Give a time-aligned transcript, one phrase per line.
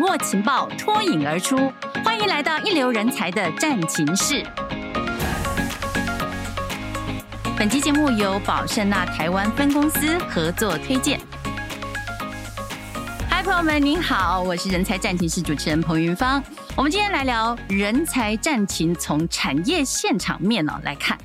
[0.00, 1.70] 掌握情报，脱颖而出。
[2.02, 4.42] 欢迎来到一流人才的战情室。
[7.54, 11.20] 本期节目由宝盛纳台湾分公司合作推荐。
[13.28, 16.42] 嗨，朋友们，您好，我是人才战情室主持人彭云芳。
[16.74, 21.18] 我们今天来聊人才战情，从产业现场面哦来看。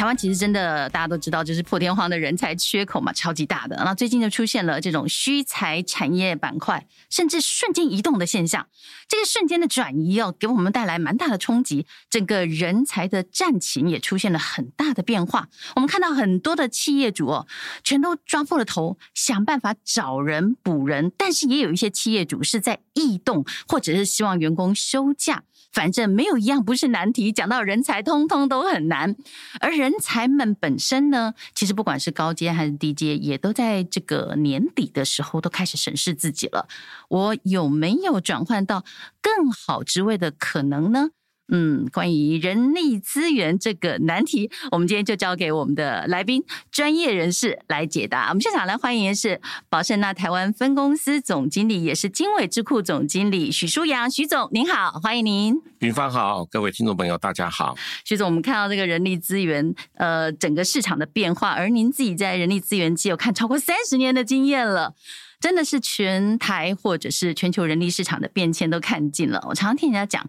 [0.00, 3.76] 台湾其实真的大家都知道，就是破天荒的人才缺口嘛，超级大的。
[3.84, 8.66] 那最近就出现了这种需材产业板块，甚至瞬间移动的现象。
[9.06, 15.48] 这个瞬间的转移哦，给我们带来蛮大的冲击，整个人才的战情也出现了很大的变化。
[15.76, 17.46] 我们看到很多的企业主哦，
[17.84, 25.42] 全都抓破了头，想办法找人补人，但是也有一些企业主是在异动，或者是希望员工休假。
[25.72, 29.14] 反正没有一样不是难题，讲到人才，通通都很难。
[29.60, 36.66] 而人才们本身呢，其实不管是高阶还是低阶，也都在这个年底的时候都开始审视自己了。
[37.08, 38.84] 我有没有转换到
[39.22, 41.10] 更好职位的可能呢？
[41.50, 48.28] 嗯，关于人力资源这个难题，我们今天就交给我们的来宾专业人士来解答。
[48.28, 55.60] 我们现场来欢迎的是宝盛纳台湾分公司总经理，也是经纬智库总经理许舒阳，许总您好，欢迎您。
[55.80, 57.76] 云芳好，各位听众朋友大家好。
[58.04, 64.94] 许总，我们看到这个人力资源呃整个市场的变化，而您自己在人力资源界有看超过三十年的经验了，
[65.40, 69.44] 真的是全台或者是全球人力市场的变迁都看尽了。
[69.48, 70.28] 我常常听人家讲。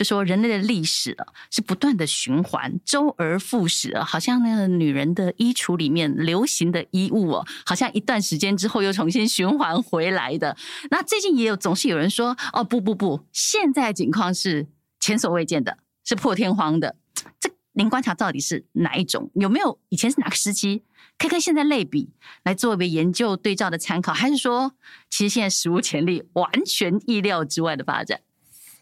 [0.00, 10.56] 就说人类的历史啊，是不断的循环，周而复始啊，好像那个女人的衣橱里面流行的衣物哦，好像一段时间之后又重新循环回来的。
[10.90, 16.96] 那最近也有总是有人说哦，不不不，现在情况是前所未见的，是破天荒的。
[17.38, 19.30] 这您观察到底是哪一种？
[19.34, 20.82] 有没有以前是哪个时期？
[21.18, 22.08] 可以跟现在类比
[22.44, 24.72] 来作为研究对照的参考，还是说
[25.10, 28.22] 其实现在史无前例，完全意料之外的发展？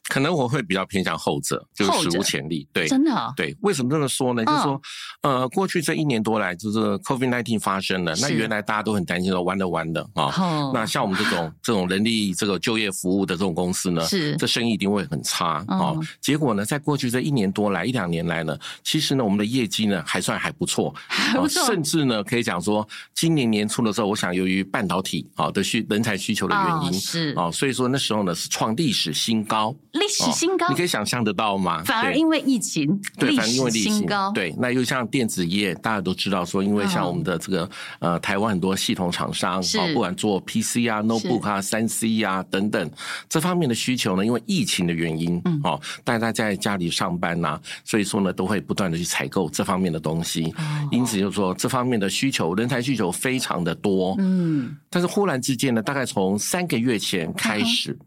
[0.08, 2.66] 可能我会比较偏向后者，就是史无前例。
[2.72, 3.32] 对，真的、哦。
[3.36, 4.44] 对，为什么这么说呢？
[4.44, 4.80] 就是说，
[5.22, 10.32] 呃，过去这一年多来，就是 COVID-19 发生了，那原来大家都很担心说完的完的啊。
[10.38, 10.70] 哦。
[10.74, 15.94] 那像我们这种这种人力这个就业服务的这种公司呢，是这生意一定会很差啊。
[16.20, 21.64] 结果呢，在过去这一年多来一两年来呢，其实呢，我们的业绩呢还算还不错，还不错。
[21.66, 29.74] 甚至呢，可以讲说，今年年初的时候，我想由于半导体啊的需人才需求的原因是啊，所以说那时候呢是创历史新高。
[29.92, 31.82] 历史新高，哦，你可以想象得到吗？
[31.84, 34.30] 反而因为疫情，对，反而因为历史新高。
[34.32, 42.90] 对，那又像电子业，大家都知道说，因为像我们的这个呃台湾很多系统厂商啊，不管做 PC 啊、notebook 啊、三 C 啊等等
[43.28, 50.54] 这方面的需求呢，因为疫情的原因，哦，大家在家里上班呐，啊，所以说呢，都会不断的去采购这方面的东西。
[50.90, 54.14] 因此就是说，这方面的需求，人才需求非常的多。
[54.18, 57.98] 嗯，但是忽然之间呢，大概从三个月前开始，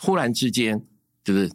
[0.00, 0.82] 忽然之间。
[1.28, 1.50] 就是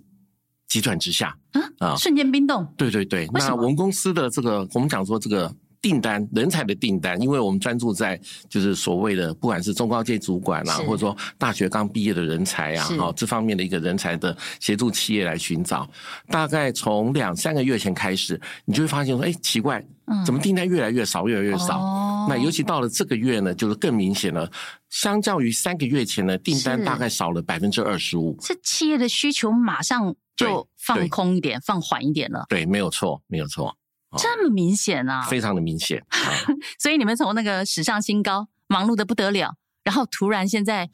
[0.67, 1.35] 急转直下
[1.79, 2.71] 啊，瞬间冰冻。
[2.77, 5.51] 对对对，那我们公司的这个，我们讲说这个
[5.83, 8.17] 订单，人才的订单，因为我们专注在
[8.47, 15.85] 就是所谓的不管是中高阶主管啊，或者说大学刚毕业的人才啊，好这方面的一个人才的协助企业来寻找。
[16.29, 19.85] 大概从两三个月前开始，你就会发现说，哎，奇怪，
[20.25, 22.25] 怎么订单越来越少，越来越少？
[22.29, 24.49] 那尤其到了这个月呢，就是更明显了。
[24.89, 28.37] 相较于三个月前呢，订单大概少了百分之二十五。
[28.39, 32.45] 这企业的需求马上就放空一点，放缓一点了。
[32.47, 33.75] 对，没有错，没有错。
[34.17, 35.23] 这么明显啊！
[35.23, 36.03] 非常的明显。
[36.79, 40.89] 所以你们从那个史上新高，忙碌的不得了，然后突然现在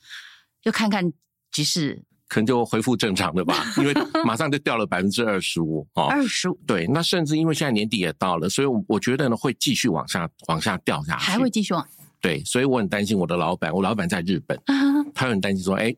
[0.64, 1.12] 又看看
[1.52, 3.56] 局势，可能就恢复正常了吧？
[3.78, 3.94] 因为
[4.26, 5.88] 马上就掉了百分之二十五。
[5.96, 6.60] 二十五。
[6.68, 11.88] 对，那甚至因为现在年底也到了，所以我觉得呢会继续往下往下掉下去，还会继续往。
[12.22, 14.62] 对，所以我很担心我的老板，我老板在日本，
[15.16, 15.96] 他很担心说，哎，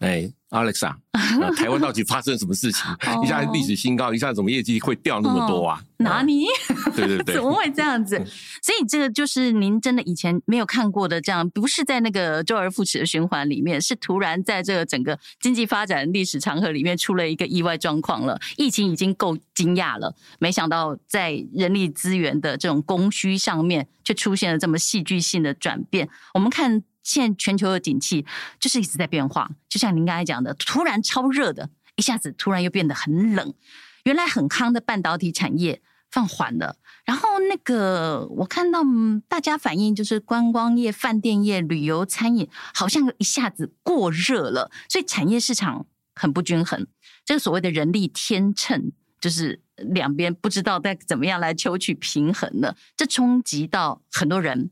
[0.00, 0.30] 哎。
[0.50, 0.94] Alexa，
[1.58, 2.82] 台湾到底发生什么事情？
[3.24, 5.82] 一下历史新高，一下怎么业绩会掉那么多啊？
[5.96, 6.46] 哪里？
[6.94, 8.16] 对对对， 怎么会这样子？
[8.62, 18.40] 所以这个就是您真的以前没有看过的，这样不是在那个周而复始的循环里面，是突然在这个整个经济发展历史长河里面出了一个意外状况了。
[18.56, 26.08] 疫情已经够惊讶了，没想到在人力资源的这种供需上面，却出现了这么戏剧性的转变。
[26.34, 26.84] 我们看。
[27.06, 28.26] 现在全球的景气
[28.58, 33.54] 就是一直在变化，就像您刚才讲的，突然超热的，一下子突然又变得很冷。
[34.02, 35.80] 原来很夯的半导体产业
[36.10, 38.80] 放缓了，然后那个我看到
[39.28, 46.86] 大家反映就是观光业、饭店业、旅游、餐饮好像一下子过热了，所以产业市场很不均衡。
[47.24, 54.70] 这个所谓的人力天秤，就是两边不知道该怎么样来求取平衡了，这冲击到很多人。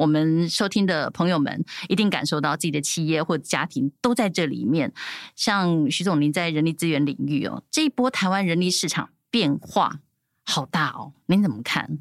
[0.00, 4.90] 我们收听的朋友们一定感受到自己的企业或家庭都在这里面。
[5.36, 10.00] 像徐总，您在人力资源领域哦，这一波台湾人力市场变化
[10.46, 11.98] 好大哦，您怎么看？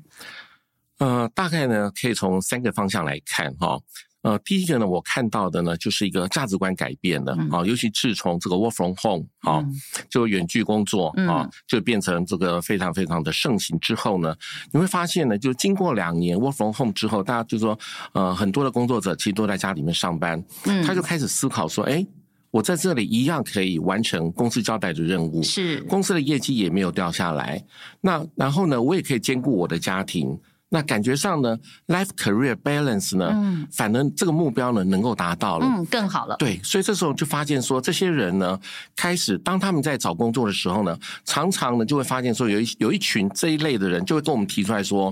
[1.00, 3.78] 呃，大概呢可以从三个方向来看哈、
[4.22, 7.50] 呃，第一个呢，我看到的呢，就是一个价值观改变的啊、嗯。
[7.54, 9.74] 哦，尤其自从这个 work from home 啊、哦，嗯、
[10.10, 14.36] 就远距工作啊、就变成这个非常非常的盛行之后呢，
[14.74, 17.80] 你会发现呢，就经过两年 work from home 之后，大家就说，
[18.12, 22.06] 呃，很多的工作者其实都在家里面上班，嗯，他就开始思考说，哎，
[22.52, 25.80] 我在这里一样可以完成公司交代的任务，是。
[25.84, 27.64] 公司的业绩也没有掉下来，
[28.02, 30.38] 那然后呢，我也可以兼顾我的家庭。
[30.72, 31.58] 那感觉上呢
[31.88, 36.36] ，life career balance 呢，嗯，反正这个目标呢能够达到了，嗯，更好了。
[36.38, 38.60] 对，所以这时候就发现说，这些人呢，
[38.96, 40.96] 开始当他们在找工作的时候呢，
[41.26, 45.12] 常常呢就会发现说，有一有一群这一类的人就会跟我们提出来说，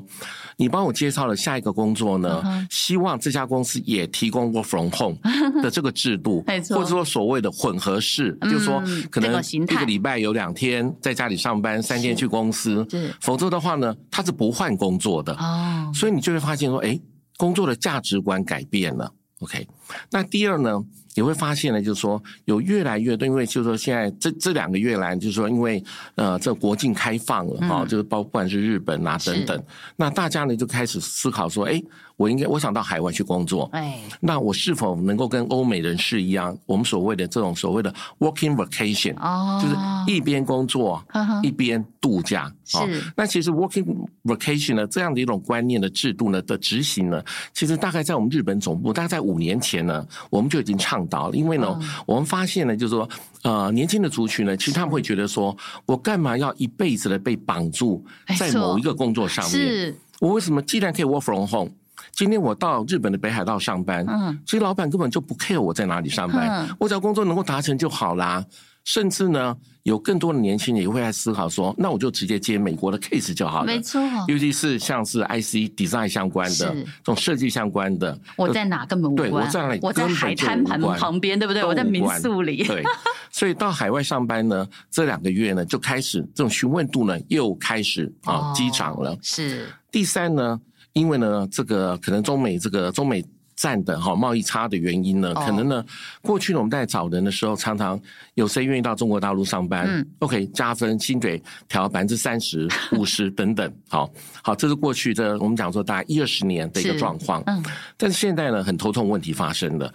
[0.58, 5.18] 你帮我介绍了下一个工作呢，嗯、希望这家公司也提供 work from home
[5.62, 15.34] 的这个制度，没错，或者说所谓的混合式，嗯、就是说可能一个礼拜有两天在家里上班，三天去公司，是，否则的话呢，他是不换工作的。
[15.36, 17.00] 哦，所以你就会发现说，哎，
[17.38, 19.12] 工作的价值观改变了。
[19.40, 19.68] OK，
[20.12, 20.84] 那第二呢，
[21.16, 25.84] 你会发现呢，就是说有越来越多，因为就是说现在这这两个月来，就是说因为
[26.16, 29.64] 呃这国境开放了哈，嗯、就是包括不管是日本啊等等，
[29.96, 31.82] 那大家呢就开始思考说，哎。
[32.18, 33.70] 我应该，我想到海外去工作。
[33.72, 39.76] 哎，那我是否能够跟欧美人士一样，我们所谓的这种所谓的 working vacation，哦，就是
[40.12, 41.02] 一边工作
[41.44, 42.52] 一边度假。
[42.66, 42.78] 是，
[43.16, 43.86] 那其实 working
[44.24, 47.24] vacation 呢，这样的一种观念的制度呢的执行呢，
[47.54, 51.36] 其实大概在我们日本总部，大概在五年前呢，我们就已经倡导了。
[51.36, 53.08] 因为呢，哦、我们发现呢，就是说，
[53.44, 55.56] 呃，年轻的族群呢，其实他们会觉得说，
[55.86, 58.04] 我干嘛要一辈子的被绑住
[58.40, 59.52] 在某一个工作上面？
[59.54, 61.72] 是，我为什么既然可以 work from home？
[62.18, 68.44] 今天我到日本的北海道上班，嗯，所以老板根本就不 care 我在哪里上班，嗯、我只要工作能够达成就好啦。
[68.86, 73.66] 甚至呢，有更多的年轻人也会在思考说，那我就直接接美国的 case 就好了。
[73.68, 79.30] 没错，尤其是像是 IC design 相关的，这种设计相关的，我在哪根本无关。
[79.30, 79.80] 对，我在哪里？
[79.84, 81.64] 我在海滩旁旁边，对不对？
[81.64, 82.64] 我在民宿里。
[82.64, 82.82] 对，
[83.30, 89.16] 所以到海外上班呢，这两个月呢，就开始这种询问度呢又开始啊激涨了。
[89.22, 89.68] 是。
[89.92, 90.60] 第三呢。
[90.98, 93.24] 因为呢，这个可能中美这个中美
[93.56, 95.84] 战的哈贸易差的原因呢，可能呢，
[96.22, 98.00] 过去呢我们在找人的时候，常常
[98.36, 99.86] 有谁愿意到中国大陆上班？
[99.88, 102.68] 嗯，OK，加分，薪水调百分之三十、
[102.98, 103.72] 五十等等。
[103.90, 104.10] 好，
[104.42, 107.42] 好，这是过去的我们讲说大概一二十年的一个状况。
[107.46, 107.64] 嗯，
[107.96, 109.94] 但是现在呢，很头痛问题发生了。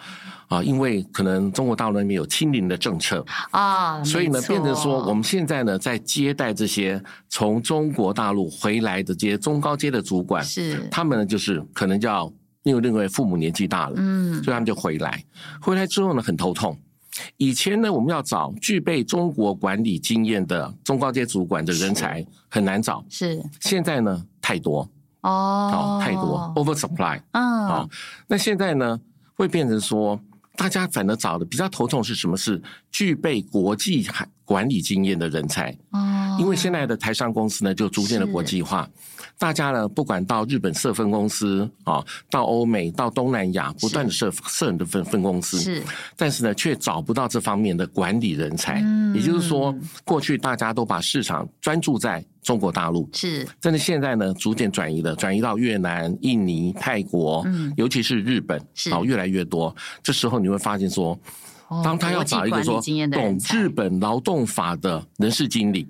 [0.53, 12.31] 啊，因为可能中国大陆那边有清零的政策啊，所以呢，变成说我们现在呢，在接待这些从中国大陆回来的这些中高阶的主管，是他们呢，就是可能叫
[12.65, 15.25] 因为认为父母年纪大了，嗯，所以他们就回来。
[15.63, 16.77] 回来之后呢，很头痛。
[17.39, 24.87] 以前呢，我们要找具备中国管理经验的中高阶主管的人才很难找，是现在呢，太多
[25.23, 27.89] 哦，太多 oversupply，嗯，好，
[28.27, 29.01] 那现在呢，
[29.35, 30.21] 会变成说。
[30.57, 32.37] 大家反而找的比较头痛是什么？
[32.37, 35.71] 是具备国际海管理经验的人才。
[35.91, 38.89] 哦，因为现在的台商公司呢，就逐渐的国际化。
[39.39, 45.59] 大家呢，不管到日本设分公司啊，到欧美、到东南亚，不断的设设很多分分公司。
[45.59, 45.83] 是，
[46.17, 48.81] 但是呢，却找不到这方面的管理人才。
[48.85, 49.75] 嗯，也就是说，
[50.05, 59.75] 过去大家都把市场专注在中国大陆，是，但是现在呢，逐渐转移了，转移到越南、印尼、泰国，嗯，尤其是日本，是，越来越多。
[60.03, 61.19] 这时候你会发现说，
[61.85, 62.81] 当他要找一个说
[63.13, 65.89] 懂日本劳动法的人事经理，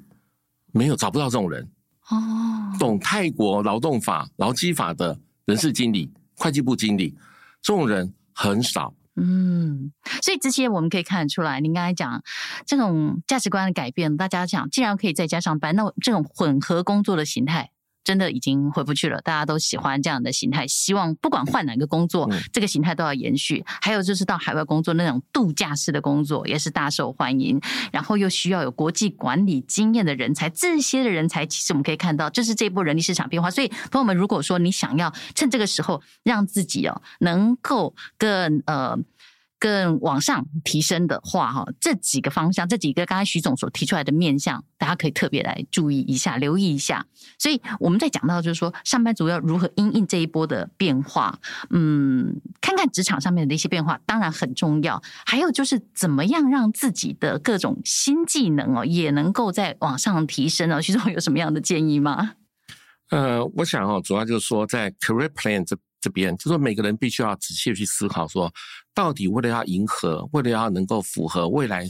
[0.73, 1.69] 没有找不到这种人。
[2.09, 7.15] 哦，懂泰国劳动法、劳基法的人事经理、会计部经理，
[7.63, 8.93] 这种人很少。
[9.17, 12.23] 嗯，所以这些我们可以看得出来，您刚才讲
[12.67, 17.71] 这种价值观的改变，大家讲，既然可以在家上班，那这种混合工作的形态。
[18.05, 23.65] 真的已经回不去了，大家都喜欢这样的形态，希望不管换哪个工作，嗯、这个形态都要延续。
[23.67, 27.61] 还有就是到海外工作那种度假式的工作也是大受欢迎，
[27.93, 33.51] 然后又需要有国际管理经验的人才，这些的人才其实我们可以看到，就是这一波人力市场变化。
[33.51, 38.99] 所以朋友们，如果说你想要趁这个时候让自己哦能够更呃。
[39.63, 47.07] 更往上提升的话，哈，这几个方向，这几个刚才徐总所提出来的面向，大家可以特别来注意一下，留意一下。
[47.39, 51.39] 所以我们在讲到就是说，上班族要如何因应这一波的变化，
[51.71, 55.01] 嗯，看看职场上面的一些变化，当然很重要。
[55.25, 60.83] 还有就是怎么样让自己的各种新技能哦，也能够在往上提升哦。
[60.83, 62.33] 徐总有什么样的建议吗？
[63.11, 65.79] 呃，我想哦，主要就是说在 career plan 这。
[66.03, 68.53] 这边，就是说每个人必须要仔细去思考，说
[68.93, 71.87] 到底为了要迎合，为了要能够符合未来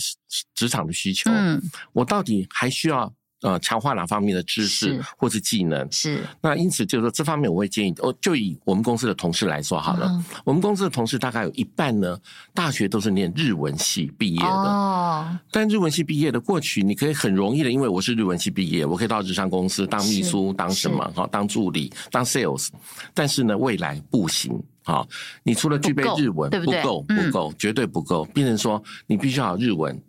[0.55, 1.61] 职场的需求，嗯，
[1.93, 3.13] 我到底还需要。
[3.43, 5.87] 呃，强化哪方面的知识或是技能？
[5.91, 6.23] 是。
[6.41, 10.07] 那因此就是说，这方面我会建议，哦，就以我们公司的同事来说好了。
[10.09, 12.17] 嗯、我们公司的同事大概有一半呢，
[12.55, 14.47] 大学都是念日文系毕业的。
[14.47, 15.39] 哦。
[15.51, 21.05] 但日文系毕业的过去，你可以很容易的，因为我是日文系毕业，我可以到日商公司当秘书，当什么？
[21.15, 22.69] 哈，当助理，当 sales。
[23.13, 24.53] 但是呢，未来不行。
[24.85, 25.07] 好，
[25.43, 28.25] 你除了具备日文，不够，不够，不够，绝对不够。
[28.27, 30.01] 变成说，你必须要有日文。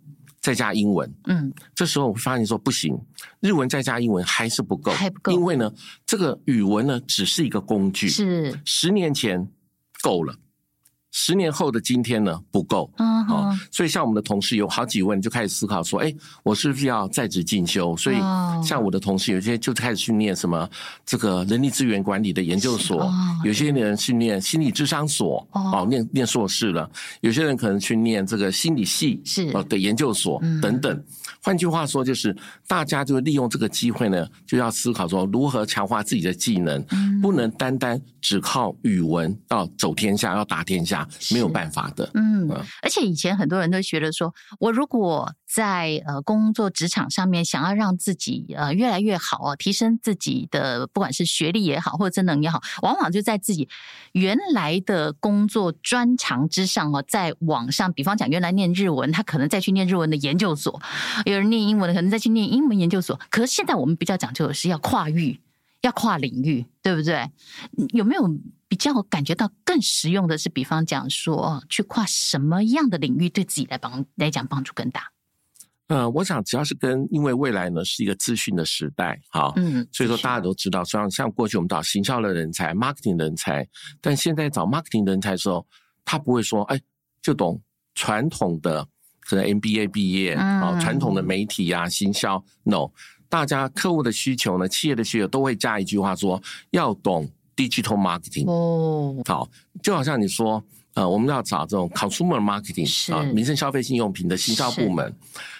[0.43, 2.99] 再加英文，嗯，这时候我会发现说不行，
[3.39, 5.71] 日文再加英文还是不够，还不够，因为呢，
[6.05, 8.59] 这个语文呢只是一个工具，是。
[8.65, 9.47] 十年前
[10.01, 10.35] 够了。
[11.15, 17.95] 十年后的今天呢，不够，啊，好，所以像我们的同事有好几位就开始思考说，哎，我是不是要在职进修？
[17.95, 18.15] 所以
[18.63, 20.67] 像我的同事有些就开始去念什么
[21.05, 23.07] 这个人力资源管理的研究所，
[23.45, 26.89] 有些人去念心理智商所，哦，念念硕士了，
[27.21, 31.03] 有些人可能去念这个心理系是的研究所等等。
[31.43, 32.35] 换句话说，就是
[32.67, 36.83] 大家就利用这个机会呢，就要思考说如何强化自己的技能，
[37.21, 41.02] 不能单单只靠语文要走天下，要打天下。
[41.31, 42.49] 没有办法的，嗯，
[42.81, 53.69] 而且以前很多人都觉得说，我如果在呃工作职场上面想要让自己呃越来越好啊，提升自己的不管是学历也好，或者职能也好，往往就在自己
[54.13, 60.79] 原来的工作专长之上哦，在网上，比方讲原来念日文，他可能再去念日文的研究所；
[61.25, 63.19] 有人念英文的，可能再去念英文研究所。
[63.29, 65.39] 可是现在我们比较讲究的是要跨域，
[65.83, 67.29] 要跨领域，对不对？
[67.93, 68.27] 有没有？
[68.67, 75.11] 比较感觉到更实用的是，比方讲说，去跨什么样的领域，对自己来帮来讲帮助更大？
[75.89, 83.67] 呃，我想只要是跟，因为未来呢是一个资讯的时代，好，嗯，所以说大家都知道，像像过去我们找行销的人才、marketing 人才，
[84.01, 85.63] 但现在找 marketing 人才的时候，
[86.03, 86.81] 他不会说，哎，
[87.21, 87.61] 就懂
[87.93, 88.87] 传统的
[89.19, 92.89] 可能 MBA 毕业啊，嗯，传统的媒体啊，行销，no，
[93.33, 97.27] 大家客户的需求呢，企业的需求都会加一句话说，要懂。
[97.55, 99.47] Digital marketing 哦，好，
[99.83, 100.63] 就好像你说，
[100.95, 105.15] 呃，我们要找这种 consumer marketing 啊，民生消费性用品的行销部门，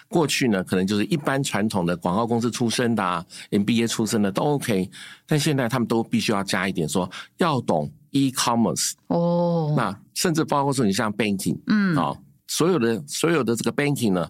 [0.08, 4.90] 过去呢，可能就是一般传统的广告公司出身的啊，MBA 出身的都 OK，
[5.24, 12.12] 但现在他们都必须要加一点说，要懂 e-commerce 哦，那甚至包括说你像 banking，嗯，啊，
[12.48, 14.28] 所有的所有的这个 banking 呢。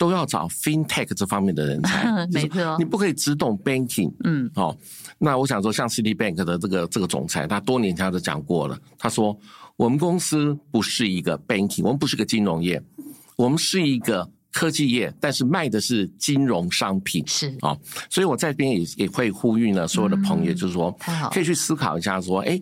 [0.00, 4.10] 都要找 FinTech 这方面的人才， 没错，你不可以只懂 Banking。
[4.24, 4.74] 嗯，好，
[5.18, 9.38] 那我想说，像 Citibank 的这个这个总裁，他多年前都讲过了，他说
[9.76, 12.82] 我们公司不是一个 Banking，我们不是个金融业，
[13.36, 17.22] 我们是一个科技业，但是卖的是金融商品。
[17.26, 17.76] 是啊，
[18.08, 20.90] 所以我在这边也也会呼吁呢，所有的朋友就是说，
[21.30, 22.58] 可以去思考一下，说，哎，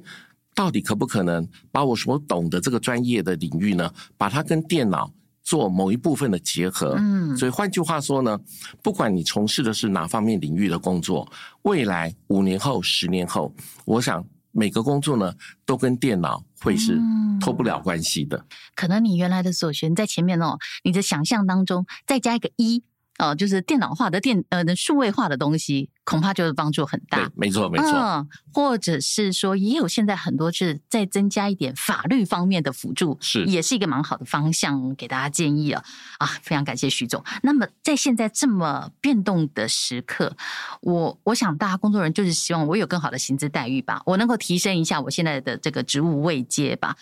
[0.56, 5.08] 到底可不可能把我所懂的这个专业的领域呢，把它跟电脑。
[5.48, 8.38] 做某一部分的结合，嗯，所以换句话说呢，
[8.82, 11.26] 不管你从事的是哪方面领域的工作，
[11.62, 13.50] 未来五年后、十年后，
[13.86, 15.32] 我想每个工作呢
[15.64, 17.00] 都跟电脑会是
[17.40, 18.36] 脱不了关系的。
[18.36, 22.84] 嗯，可能你原来的所学在前面哦，你的想象当中再加一个一。
[23.18, 27.18] 哦，就是电脑化的电呃的数位化的东西，恐怕就是帮助很大。
[27.18, 27.90] 对，没错没错。
[27.90, 35.82] 嗯，或者是说，也有现在很多是再增加一点法律方面的辅助，是也是一个蛮好的方向，给大家建议啊
[36.18, 36.26] 啊！
[36.42, 37.22] 非常感谢徐总。
[37.42, 40.36] 那么在现在这么变动的时刻，
[40.80, 46.96] 我我想大家工作人就是希望我有更好的薪资待遇吧，我能够提升一下我现在的这个职务位阶吧。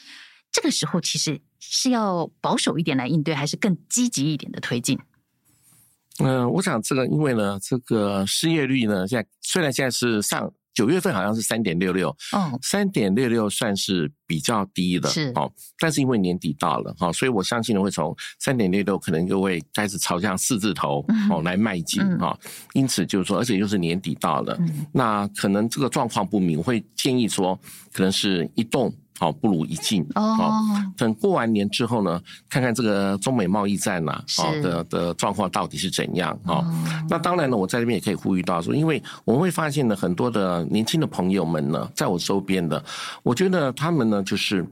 [0.50, 4.98] 这个时候其实是要保守一点来应对，还是更积极一点的推进？
[6.20, 22.38] 嗯、呃，我想这个，因为呢，这个失业率呢，现在虽然现在是上九月份好像是三点六六，哦，三点六六算是比较低的，是哦，但是因为年底到了哈、哦，所以我相信呢，会从三点六六可能就会开始朝向四字头哦来迈进哈、哦，
[22.74, 27.58] 因此就是说，而且又是年底到了，嗯、那可能这个状况不明，我会建议说，
[27.92, 28.92] 可能是一动。
[29.18, 30.06] 好，不如一静。
[30.14, 30.62] 哦，
[30.96, 36.38] 等过完年之后呢，看看这个中美贸易战呐，好的的状况到底是怎样？
[36.44, 36.64] 哦，
[37.08, 42.82] 那当然呢，我在这边也可以呼吁到说，因为我们会发现呢，很多的年轻的朋友们呢，在我周边的，
[43.22, 44.66] 我觉得他们呢，就是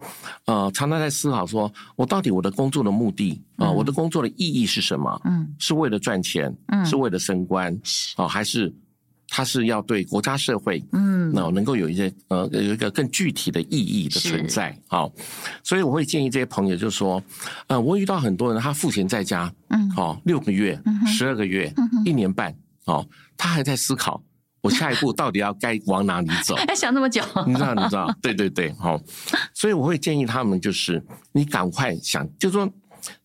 [0.44, 5.20] 呃，常常在思考说，我到底我的工作的目的啊，我的工作的意义是什么？
[5.24, 6.54] 嗯，是为了赚钱？
[6.68, 7.72] 嗯，是为了升官？
[8.16, 8.74] 哦，还是？
[9.28, 15.10] 它是要对国家社会，嗯，那能够有一些呃有一个更具体的意义的存在，好，
[15.62, 17.22] 所以我会建议这些朋友，就是说，
[17.66, 21.72] 呃，我遇到很多人，他赋闲在家，嗯，好，六个月、十二个月、
[22.04, 22.54] 一年半，
[22.84, 24.22] 哦，他还在思考
[24.60, 26.54] 我下一步 到底要该往哪里走？
[26.68, 27.74] 哎想那么久，你知道？
[27.74, 28.14] 你知道？
[28.22, 29.00] 对对对，好，
[29.52, 31.02] 所以我会建议他们，就是
[31.32, 32.70] 你赶快想，就是说。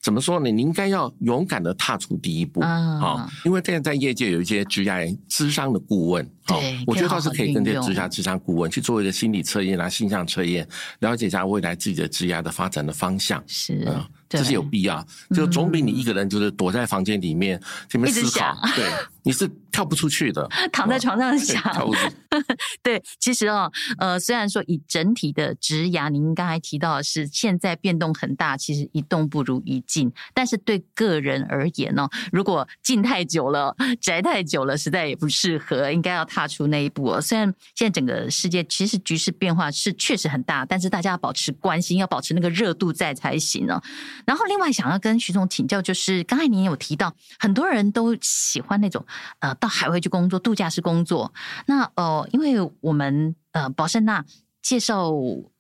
[0.02, 0.50] 怎么说呢？
[0.50, 3.00] 你应该要勇敢的踏出第一步啊！
[3.00, 10.68] 好，因为现在在业界有一些职涯智商的顾问，对，我觉得倒是可以跟这些职涯智商顾问去做一个心理测验啊、性向测验，
[11.00, 13.44] 了解一下未来自己的职涯的发展的方向。
[13.46, 18.90] 是，嗯，这是有必要，就总比你一个人就是躲在房间里面这边思考，对。
[19.22, 21.62] 你是跳不出去的， 躺在床上想。
[22.82, 29.99] 对，其实哦，呃，虽然说以整体的职涯，您刚才提到的是现在变动很大，其实一动不如一静。
[30.34, 37.22] 但是对个人而言呢，如果静太久了，宅太久了，实在也不适合，应该要踏出那一步哦。
[37.22, 43.82] 虽然现在整个世界其实局势变化是确实很大，但是大家要保持关心，要保持那个热度在才行呢。
[44.26, 49.06] 然后另外想要跟徐总请教，就是刚才您有提到，很多人都喜欢那种。
[49.40, 51.34] 呃，到海外去工作，度假式工作。
[51.66, 54.26] 那呃，因为我们呃，宝盛纳
[54.62, 55.12] 介绍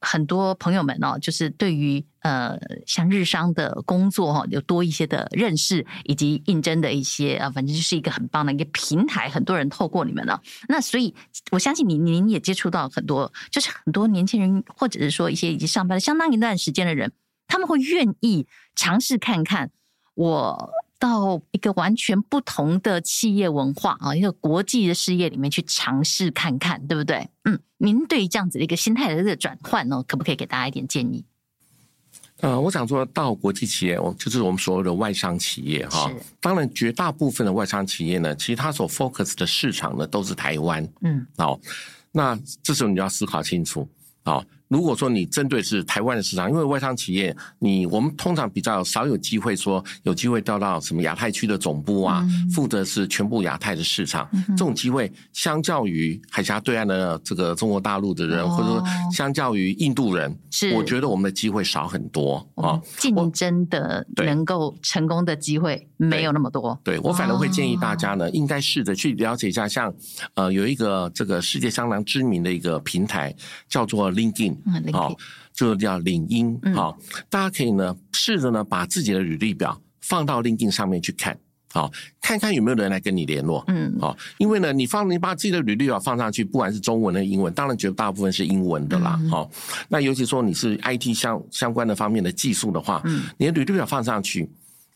[0.02, 9.30] 很多朋友们哦，就是对于呃，像日商的工作哈，有多一些的认识，以及应征的一些啊，反正就是一个很棒的一个平台。
[9.30, 11.14] 很多人透过你们了，那所以
[11.52, 17.12] 我相信您，您也接触到很多，就是很多年轻人，或者是说一些已经上班了相当一段时间的人，
[17.48, 19.72] 他们会愿意尝试看看
[20.16, 20.72] 我。
[21.00, 27.30] 到一个完全不同的企业文化啊，一个国际的事业里面去尝试看看，对不对？
[27.46, 31.24] 嗯，您对于这样子的一个心态的这个转换呢，可不可以给大家一点建议？
[32.42, 36.10] 呃，我想说到国际企业，我就是我们所谓的外商企业哈。
[36.10, 40.88] 是当然，绝大部分的外商企业呢，其实它所 focus 的市场呢，都是台湾。
[41.02, 41.60] 嗯，好，
[42.12, 43.88] 那这时候你就要思考清楚
[44.24, 44.46] 啊。
[44.70, 52.24] 如果说你针对是台湾的市场，因为外商企业，你我们通常比较少有机会说有机会调到什么亚太区的总部啊，
[52.54, 60.72] 负责是全部亚太的市场，这种机会相较于海峡对岸的这个中国大陆的人，或者说相较于印度人，是。
[60.76, 66.80] 我觉得我们的机会少很多啊，竞争的能够成功的机会没有那么多。
[66.84, 69.92] 对，我反而会建议大家呢，应该试着去了解一下，像
[70.36, 73.34] 呃有一个这个世界相当知名的一个平台
[73.68, 74.59] 叫做 LinkedIn。
[74.92, 75.16] 好，
[75.54, 76.60] 就叫领英。
[76.74, 76.98] 好，
[77.30, 81.38] 大家可以呢试着呢把自己的履历表放到 LinkedIn 上面去看，
[81.72, 81.92] 好，
[82.22, 83.64] 看看有没有人来跟你联络。
[83.68, 89.20] 嗯，好，因为呢，你放你把自己的履历表放上去，不管是中文的、英文，当然绝大部分是英文的啦。
[89.30, 89.50] 好，
[89.88, 94.50] 那尤其说你是 IT 相相关的方面的技术的话，嗯，你的履历表放上去。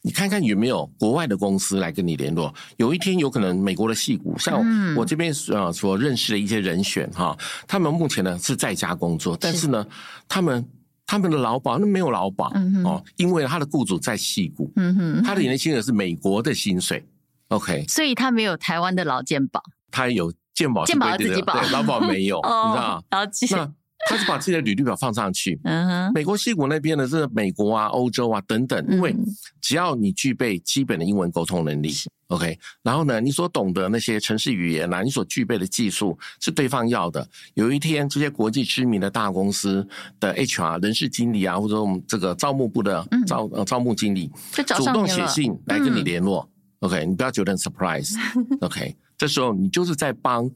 [0.06, 2.54] 你看看有没有国外的公司来跟你联络？
[2.76, 4.62] 有一天有可能美国的戏骨，像
[4.98, 9.88] 我这边呃所认识的一些人选哈，他们目前呢是在家工作，但是呢，
[10.28, 10.68] 他们
[11.06, 12.52] 他们的劳保那没有劳保
[12.84, 17.02] 哦，因为他的雇主在戏骨，嗯哼，他的年薪额是美国的薪水
[17.48, 23.74] ，OK，所以他没有台湾的劳健保，他有健保，健保自己保，对，劳保没有， 你知道吗？
[24.10, 29.16] 他是把自己的履历表放上去，嗯哼，美国西谷那边呢是美国啊、欧洲啊等等，因为
[29.62, 31.94] 只要你具备基本的英文沟通能力
[32.28, 37.28] ，OK，然后呢，你所懂得那些城市语言啊，你所具备的技术是对方要的。
[37.54, 39.88] 有一天，这些国际知名的大公司
[40.20, 44.30] 的 HR 人事经理啊，或者我们这个招募部的招呃招募经理，
[44.76, 46.48] 主动写信来跟你联络
[46.80, 50.52] ，OK，你不要觉得很 surprise，OK，这时候你就是在帮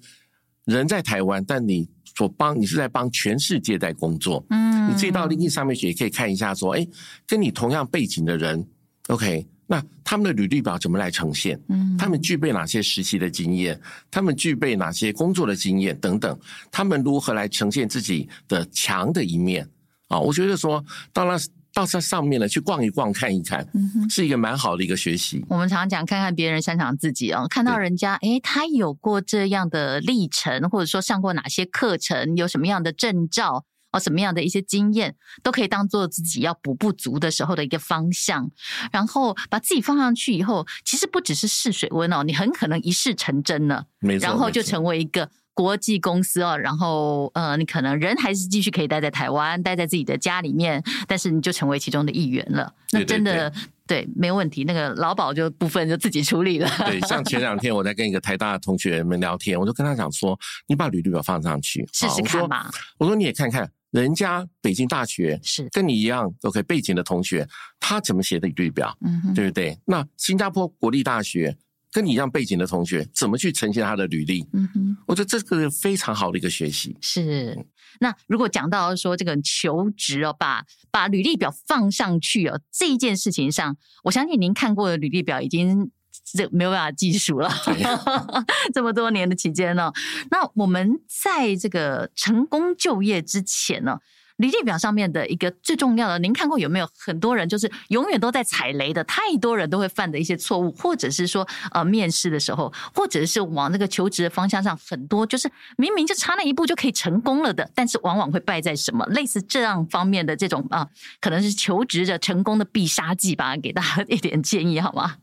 [0.65, 1.88] 人在台湾，但你。
[2.17, 6.88] 所帮你是在帮全世界在工作，嗯，你自己到 LinkedIn 上面去也可以看一下，说，哎，
[7.27, 8.67] 跟你同样背景的人
[9.10, 11.62] ，OK，那他们的履历表怎么来呈现？
[11.69, 13.80] 嗯，他们具备哪些实习的经验？
[14.10, 16.36] 他们具备哪些工作的经验等等？
[16.71, 19.69] 他们如何来呈现自己的强的一面？
[20.08, 21.39] 啊，我觉得说，当然。
[21.77, 23.63] 到这上面呢，去逛一逛，看一看，
[24.09, 25.45] 是一个蛮好的一个学习。
[25.47, 27.45] 我们常常讲，看看别人，擅长自己哦。
[27.47, 38.49] 看到人家，哎，他有过这样的历程，或者说上过哪些课程，有什么样的证照，哦，什么样的一些经验，都可以当做自己要补不足的时候的一个方向。
[38.91, 45.29] 然后把自己放上去以后，其实不只是试水温哦，你很可能一试成真了，没错，然后就成为一个。
[45.58, 52.72] 国际公司哦，然后呃，你可能人还是继续可以待在台湾，待在自己的家里面，但是你就成为其中的一员了。
[52.91, 56.70] 那真的对，对，对，没问题，那个劳保就部分就自己处理了。
[56.86, 62.70] 对，像前两天 我在跟一个台大的同学们聊天，我就跟他讲说，你把履历表放上去试试看嘛。
[63.00, 67.48] 我说你也看看人家北京大学是跟你一样 OK 背景的同学，
[67.80, 68.96] 他怎么写的履历表，
[69.34, 69.76] 对不对？
[69.86, 71.58] 那新加坡国立大学。
[71.91, 74.45] 跟你一样背景的同学，怎么去呈现他的履历？
[74.54, 76.95] 嗯哼，我觉得这个非常好的一个学习。
[77.02, 77.65] 是，
[78.00, 85.89] 那如果讲到说这个求职哦，把把履历表放上去哦，这一件事情上，我相信您看过的履历表已经
[86.34, 87.50] 这没有办法计数了。
[87.65, 87.84] 对
[88.73, 89.91] 这么多年的期间呢，
[90.30, 93.97] 那我们在这个成功就业之前呢？
[94.38, 110.88] 履历表上面的一个最重要的，您看过有没有很多人就是永远都在踩雷的，太多人都会犯的一些错误，或者是说呃面试的时候，或者是往那个求职的方向上，很多就是明明就差那一步就可以成功了的，但是往往会败在什么类似这样方面的这种啊、
[111.19, 115.15] 可能是求职的成功的必杀技吧，给大家一点建议好吗？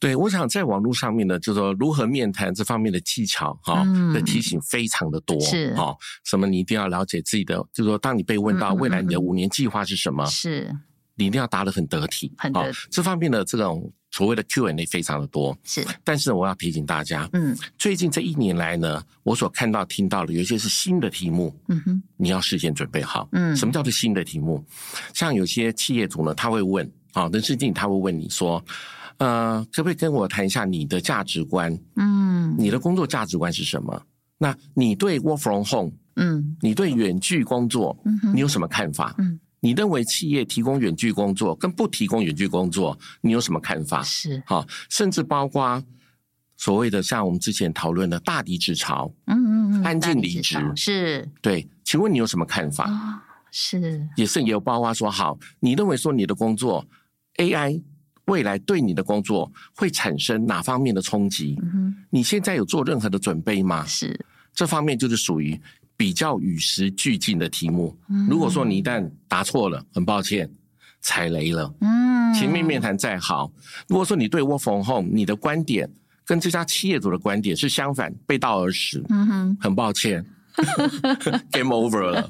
[0.00, 3.84] 对，我想在网络上面呢，就是说如何面谈这方面的技巧哈
[4.14, 5.92] 的提醒非常的多，是哈，
[6.24, 10.72] 什么你一定要了解自己的，就是说当你被问到未来你的五年计划是什么，是，
[11.16, 12.78] 你一定要答得很得体，很得体。
[12.92, 15.84] 这方面的这种所谓的 Q&A 非常的多，是。
[16.04, 24.64] 但是我要提醒大家，嗯，最近这一年来呢，我所看到听到的有一些是新的题目，嗯哼，你要事先准备好，嗯，什么叫做新的题目？
[25.12, 28.64] 像有些企业主呢，他会问，啊，人事经理他会问你说。
[29.18, 31.76] 呃，可不可以跟我谈一下你的价值观？
[31.96, 34.02] 嗯，你的工作价值观是什么？
[34.38, 39.12] 那你对 work from home，嗯，你对远距工作，嗯，你有什么看法？
[39.18, 44.00] 嗯，你认为企业提供远距工作跟不提供远距工作，你有什么看法？
[44.04, 45.82] 是，好，甚至包括
[46.56, 52.88] 所谓的像我们之前讨论的大离职潮，嗯嗯嗯，安静离职，是，对，请问你有什么看法？
[52.88, 53.18] 哦，
[53.50, 56.86] 是，也是也有包括说，好，你认为说你的工作
[57.38, 57.82] AI。
[58.28, 61.58] 未来对你的工作会产生哪方面的冲击？
[61.62, 63.84] 嗯，你现在有做任何的准备吗？
[63.86, 65.60] 是，这方面就是属于
[65.96, 67.98] 比较与时俱进的题目。
[68.08, 70.48] 嗯，如果说你一旦答错了，很抱歉，
[71.00, 71.74] 踩雷了。
[71.80, 73.50] 嗯，前面面谈再好，
[73.88, 75.90] 如果说你对 work from home 你的观点
[76.26, 79.02] 跟这家企业主的观点是相反，背道而驰。
[79.08, 80.24] 嗯哼，很抱歉，
[81.50, 82.28] game over 了。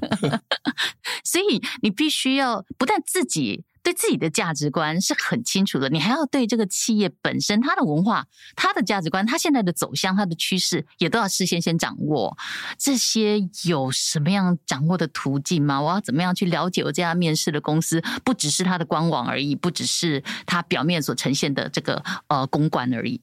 [1.24, 3.64] 所以你必须要不但自己。
[3.88, 12.36] 对自己的价值观是很清楚的，你还要对这个企业本身、它的文化、它的价值观、它现在的走向、它的趋势，也都要事先先掌握。
[12.76, 15.80] 这些有什么样掌握的途径吗？
[15.80, 18.02] 我要怎么样去了解我这家面试的公司？
[18.22, 23.22] 不只是它的官网而已，不只是它表面所呈现的这个呃公关而已。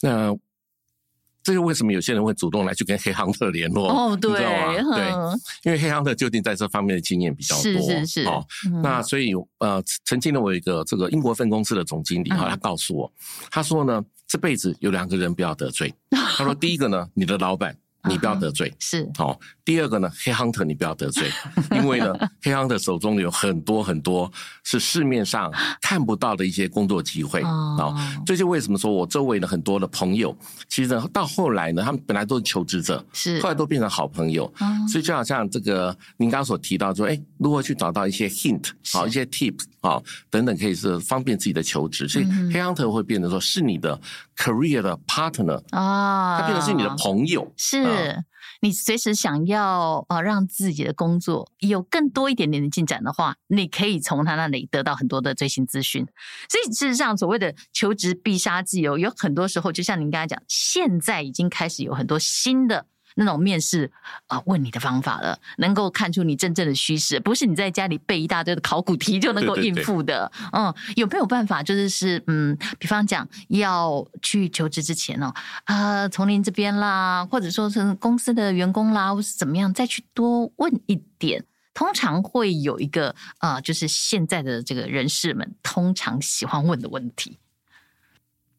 [0.00, 0.34] 那。
[1.46, 3.88] 这是为什么有些人会主动来去跟黑 hunter 联络？
[3.88, 5.12] 哦，对，对，
[5.62, 8.24] 因为黑 hunter 究竟在这方面的经验比较多，是是是。
[8.24, 8.44] 哦，
[8.82, 13.12] 那所以呃，曾经呢，我有一个这个英国分公司的总经理哈，他告诉我，
[13.48, 15.94] 他说呢，这辈子有两个人不要得罪。
[16.10, 17.76] 他说，第一个呢，你的老板。
[18.08, 19.38] 你不要得罪，是好。
[19.64, 21.28] 第二个呢，黑 hunter 你不要得罪，
[21.74, 24.30] 因为呢，黑 hunter 手中有很多很多
[24.62, 27.94] 是市面上 看不到的一些工作机会啊。
[28.24, 30.36] 这就为什么说我周围的很多的朋友，
[30.68, 34.52] 其实呢，到后来呢，他们本来都是求职者，是后来都变成好朋友。
[34.88, 42.08] 所以就好像这个您刚刚所提到说，哎，如何去找到一些 hint 好一些 tips 啊等等，可以是方便自己的求职。
[42.08, 44.00] 所以黑 hunter 会变成说是你的
[44.36, 47.82] career 的 partner 啊，他变成是你的朋友是。
[47.84, 48.24] 是
[48.62, 56.06] 你随时想要呃让自己的工作有更多一点点的进展的话，你可以从他那里得到很多的最新资讯。
[56.48, 62.86] 所以事实上，所谓的求职必杀技哦，有很多时候就像您刚才讲，现在已经开始有很多新的。
[63.16, 63.90] 那种面试
[64.28, 70.30] 啊，问你的方法了，能够看出你真正的虚实，不是你在家里背一大堆的考古题就能够应付的。
[70.32, 75.32] 对对对，嗯，有没有办法，就是是嗯，比方讲要去求职之前哦，
[75.64, 87.38] 呃，从您这边啦，或者说是公司的员工啦，或是怎么样，再去多问一点，通常会有一个呃，就是现在的这个人士们通常喜欢问的问题。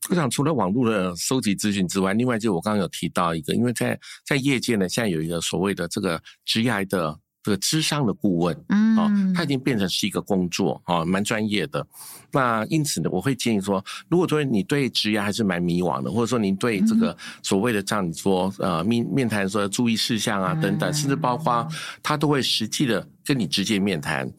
[0.10, 11.86] 我想，除了网络的收集资讯之外，另外就我刚刚有提到一个，因为在在业界呢，现在有一个所谓的这个职涯的这个智商的顾问，嗯，哦，他已经变成是一个工作，哦，蛮专业的。
[12.32, 21.68] 那因此呢，我会建议说，如果说你对职涯还是蛮迷惘的，或者说您对这个所谓的这样你说呃面面谈说注意事项啊等等，甚至包括
[22.02, 24.32] 他都会实际的跟你直接面谈。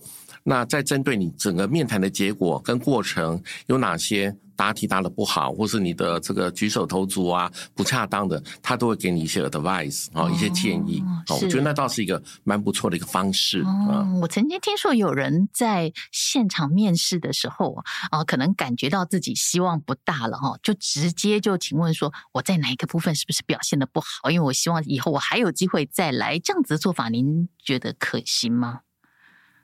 [0.44, 4.34] 那在针对你整个面谈的结果跟过程有哪些？
[4.58, 11.00] 答题答的不好，或是你的这个举手投足啊不恰当的，他都会给你一些 advice 啊、哦，一些建议。
[11.28, 13.62] 哦，我觉得那倒是一个蛮不错的一个方式。
[13.64, 17.76] 嗯，我曾经听说有人在现场面试的时候
[18.10, 24.28] 啊，可能感觉到自己希望不大了哈，就直接就请问说我在哪一个部分是不是表现的不好？
[24.28, 26.36] 因为我希望以后我还有机会再来。
[26.40, 28.80] 这样子的做法，您觉得可行吗？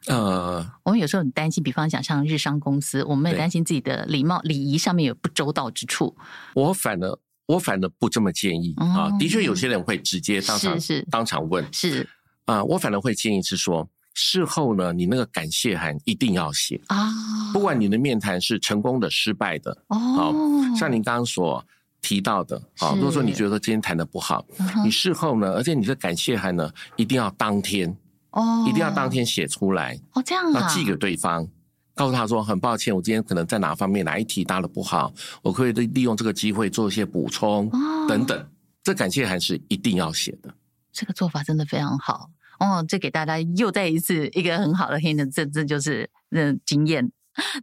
[0.06, 6.14] 呃，我们有时候很担心，比方讲像日商公司，我们也担心自己的礼貌礼仪上面有不周到之处。
[6.54, 9.10] 我反而我反而不这么建议啊。
[9.18, 10.78] 的确，有些人会直接当场
[11.10, 12.08] 当场问，是。
[12.44, 12.62] 啊。
[12.64, 16.80] 我反而会建议是说，事后呢，你那个感谢函一定要写。
[16.88, 17.10] 啊，
[17.52, 20.34] 不管你的面谈是成功的、失败的，哦，
[20.76, 21.64] 像您刚刚所
[22.02, 24.44] 提到的，啊，如果说你觉得今天谈的不好，
[24.84, 27.96] 你事后呢，而且你的感谢函呢，一定要当天
[28.34, 31.48] 哦，一定要当天写出来哦，这样啊，要寄给对方，
[31.94, 37.70] 告诉他说很抱歉，我今天可能在哪方面哪一题答的不好，我可以利用这个机会做一些补充
[38.08, 38.48] 等等，
[38.82, 40.52] 这感谢函是一定要写的。
[40.92, 42.30] 这个做法真的非常好。
[42.60, 47.10] 哦，这给大家又再一次一个很好的 hint，这这就是嗯经验，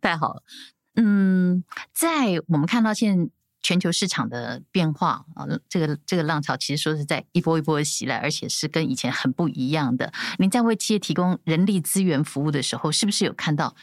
[0.02, 0.44] 太好了。
[0.96, 3.30] 嗯，在我们看到现在
[3.62, 10.12] 全球市场的变化啊，这个这个浪潮其实说是在一波一波的袭来，而且是跟以前很不一样的。
[10.40, 13.76] 您在为企业提供人力资源服务的时候，是不是有看到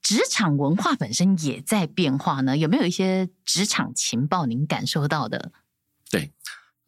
[0.00, 2.56] 职场文化本身也在变化呢？
[2.56, 5.52] 有没有一些职场情报您感受到的？
[6.10, 6.32] 对。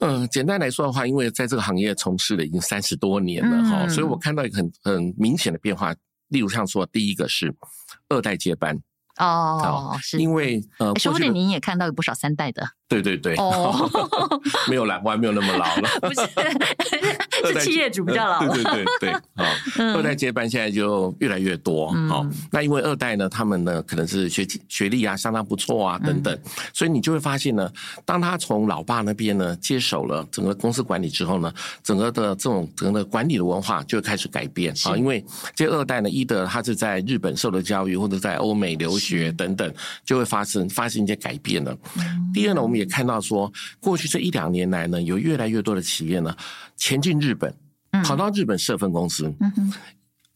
[0.02, 5.94] 嗯，简单来说的话，因为在这个行业从事了已经三十多年了哈，嗯、所以我看到一个很很明显的变化。
[6.28, 7.54] 例如像说，第一个是
[8.08, 8.80] 二代接班
[9.20, 12.70] 哦，是因为呃，说不定您也看到有不少三代的。
[12.90, 13.88] 对对对，哦，
[14.68, 15.88] 没有啦，我还没有那么老了。
[16.02, 18.40] 不是， 是企业主比较老。
[18.40, 19.46] 对对对对，啊，
[19.94, 21.92] 二代接班现在就越来越多。
[22.08, 26.36] 好，那因为二代呢，他们呢可能是学学历啊相当不错啊等等，
[26.74, 27.70] 所以你就会发现呢，
[28.04, 31.52] 当他从老爸那边呢接手了整个公司管理之后呢，
[31.84, 34.96] 整个的这种整个管理的文化就开始改变啊。
[34.96, 35.24] 因为
[35.54, 39.72] 这二代呢，一的他是在日本受的教育，或者在欧美留学等等，
[40.04, 41.72] 就会发生发生一些改变了。
[42.34, 46.34] 第二呢，我们也看到说，过去这一两年来呢，有越来越多的企业呢
[46.76, 47.54] 前进日本，
[48.04, 49.32] 跑到日本设分公司。
[49.40, 49.72] 嗯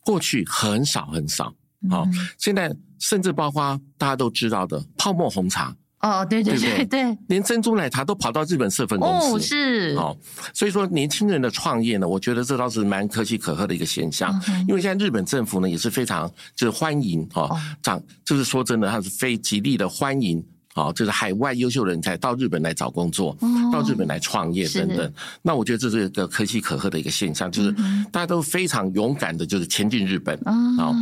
[0.07, 1.51] 过去很少很少，
[1.89, 5.75] 好，现在甚至包括大家都知道的泡沫红茶。
[6.01, 9.27] 哦，对对对对， 连珍珠奶茶都跑到日本设分公司。
[9.35, 9.95] 哦，是。
[9.97, 10.15] 哦，
[10.53, 14.39] 所以说年轻人的创业呢，我觉得这倒是蛮可喜可贺的一个现象。
[14.69, 17.49] 因为现在日本政府呢也是非常就是欢迎哈，
[17.83, 20.45] 长就是说真的，他是非极力的欢迎。
[20.75, 23.37] 好，就是海外优秀人才到日本来找工作，
[23.73, 25.13] 到日本来创业等等。
[25.41, 27.73] 那我觉得这是一个可喜可贺的一个现象，就是
[28.11, 30.53] 大家都非常勇敢的，就是前进日本啊。
[30.77, 30.95] 好，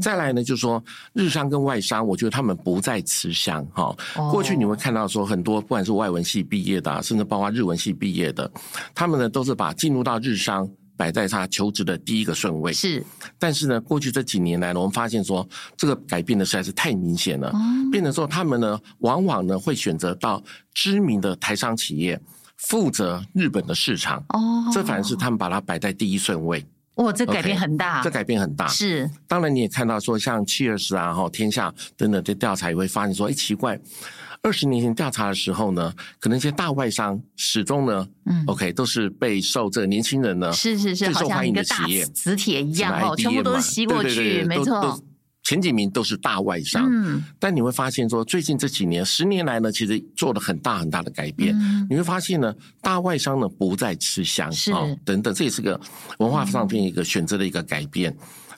[0.00, 0.84] 再来呢，就是说
[1.14, 3.64] 日商跟外商，我觉得他们不再吃香。
[3.72, 3.96] 哈，
[4.30, 8.50] 过去你会看到说很多，不管是外文系毕业的，甚至包括日文系毕业的，
[8.94, 10.68] 他们呢都是把进入到日商。
[10.96, 12.72] 摆在他求职的第一个顺位。
[12.72, 13.04] 是，
[13.38, 17.52] 但是呢，过去这几年来呢，我们发现说这个改变的实在是太明显了，
[17.90, 22.20] 变成说他们呢，往往呢会选择到知名的台商企业
[22.56, 26.64] 负责日本的市场，哦，这反而是他们把它摆在第一顺位。
[26.96, 28.68] 哇，这改变很大，这改变很大。
[28.68, 33.76] 是，当然你也看到说，像七月十啊、哈天下等等的调查也会发现说，哎，奇怪。
[34.44, 45.02] 二十年前调查的时候呢，可能一些大外商始终呢，嗯，OK，都是备受这个年轻人呢，是是是，最受欢迎的企业，磁铁一样哦，全部都是吸过去，对对对没错。
[45.42, 51.54] 前几名都是大外商，嗯，但你会发现说，最近这几年，十年来呢，其实做了很大很大的改变。
[51.54, 54.72] 嗯，你会发现呢，大外商呢不再吃香，是
[55.04, 55.78] 等等，这也是个
[56.16, 58.14] 文化上面一个选择的一个改变。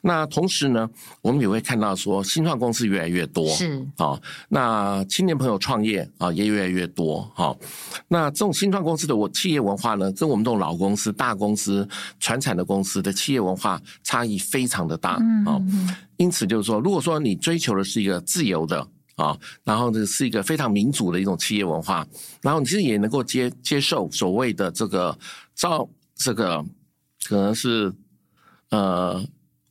[0.06, 0.88] 那同时呢，
[1.20, 4.16] 我们也会看到说，新创公司越来越多，是啊。
[4.48, 7.22] 那青年朋友创业啊，也越来越多。
[7.34, 7.52] 哈，
[8.06, 11.86] 那这种新创公司的我企业文化呢，跟我们这种老公司、大公司、
[12.20, 15.14] 传产的公司的企业文化差异非常的大
[15.44, 15.60] 啊。
[16.18, 22.06] 因此就是说，如果说你追求的是一个自由的啊，然后呢是一个非常民主的一种企业文化，
[22.42, 25.18] 然后你其实也能够接接受所谓的这个
[25.56, 26.64] 照这个
[27.28, 27.92] 可能是
[28.70, 29.20] 呃。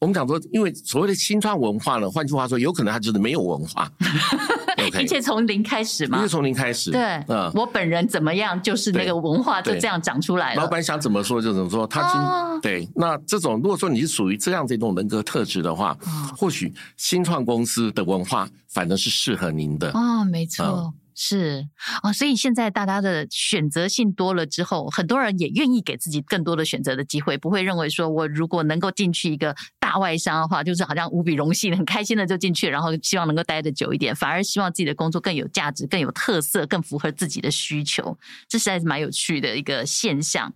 [0.06, 3.92] 我们讲说，因为所谓的新创文化呢，换句话说，有可能它就是没有文化。
[4.78, 6.92] Okay, 一切从零开始嘛，一切从零开始。
[6.92, 10.62] 对，嗯，我本人怎么样，就是那个文化就这样长出来了。
[10.62, 11.88] 老板想怎么说就怎么说。
[11.88, 19.90] 他今、哦、对，那这种如果说你是属于这样这种人格特质的话，哦、或许新创公司的文化反而是适合您的。
[19.94, 20.64] 哦，没错。
[20.64, 21.66] 嗯是
[22.02, 38.18] 啊，所以现在大家的选择性多了之后，很多人也愿意给自己更多的选择的机会，不会认为说我如果能够进去一个大外商的话，就是好像无比荣幸、很开心的就进去，然后希望能够待得久一点，反而希望自己的工作更有价值、更有特色、更符合自己的需求，
[38.50, 40.54] 这实在是蛮有趣的一个现象。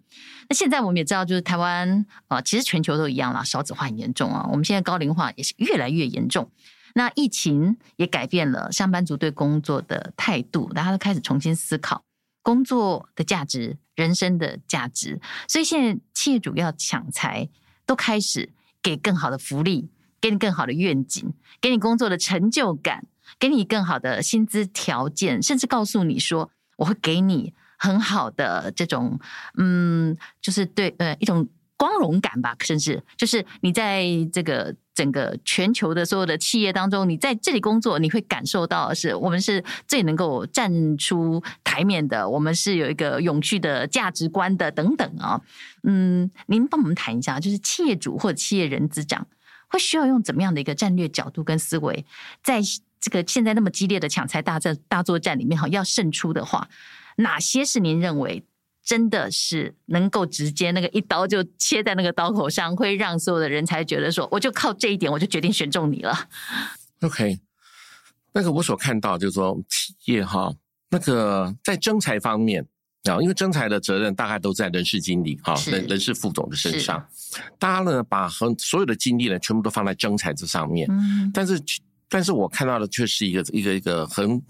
[0.49, 6.51] 那现在我们也知道，就是台湾啊，其实全球都一样啦，少子化很严重啊，我们现在高龄化也是越来越严重。
[6.93, 12.03] 那疫情也改变了上班族对工作的态度，大家都开始重新思考
[12.41, 15.19] 工作的价值、人生的价值。
[15.47, 17.49] 所以现在企业主要抢财，
[17.85, 23.05] 都开始给更好的福利，给你更好的愿景，给你工作的成就感，
[23.37, 29.19] 给你更好的薪资条件，甚至告诉你说，我会给你很好的这种，
[29.57, 31.47] 嗯，就是对呃一种。
[31.79, 45.39] 光荣感吧，甚至就是你在这个整个全球的所有的企业当中，你在这里工作，你会感受到是我们是最能够站出台面的，我们是有一个永续的价值观的等等啊。
[45.83, 49.25] 嗯，您帮我们谈一下，就是企业主或者企业人资长
[49.69, 52.05] 会需要用怎么样的一个战略角度跟思维，
[52.43, 52.59] 在
[52.99, 56.67] 这个现在那么激烈的抢财大战大作战里面哈，要胜出的话，
[57.15, 58.43] 哪些是您认为？
[58.89, 66.27] 真的是能够直接那个一刀就切在那个刀口上，会让所有的人才觉得说，我就靠这一点，我就决定选中你了。
[67.01, 67.39] OK，
[68.33, 70.51] 那个我所看到就是说，企业哈，
[70.89, 72.65] 那个在征才方面
[73.03, 77.07] 啊，因为征才的责任大概都在人事经理哈、人人事副总的身上，
[77.59, 80.87] 大家呢把很所有的精力呢全部都放在征才这上面。
[80.89, 81.61] 嗯，但是
[82.09, 84.41] 但是我看到的却是一个一个一个很